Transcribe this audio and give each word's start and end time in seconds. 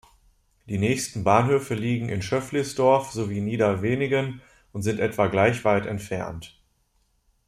Die 0.67 0.79
nächsten 0.79 1.23
Bahnhöfe 1.23 1.75
liegen 1.75 2.09
in 2.09 2.23
Schöfflisdorf 2.23 3.11
sowie 3.11 3.39
Niederweningen 3.39 4.41
und 4.71 4.81
sind 4.81 4.99
etwa 4.99 5.27
gleich 5.27 5.63
weit 5.63 5.85
entfernt. 5.85 6.59